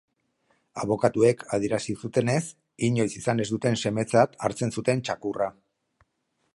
[0.83, 2.41] Abokatuek adierazi zutenez,
[2.89, 5.55] inoiz izan ez duten semetzat hartzen zuten txakurra.